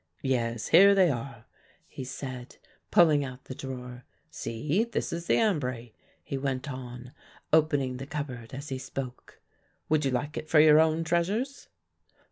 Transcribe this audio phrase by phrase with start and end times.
[0.23, 1.45] Yes, here they are,"
[1.85, 2.57] he said,
[2.89, 4.03] pulling out the drawer.
[4.31, 5.91] "See, this is the ambry,"
[6.23, 7.11] he went on,
[7.53, 9.39] opening the cupboard as he spoke.
[9.89, 11.67] "Would you like it for your own treasures?"